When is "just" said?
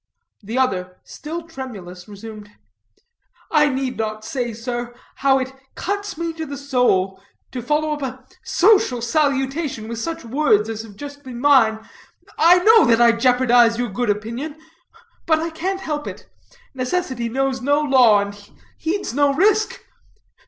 10.95-11.23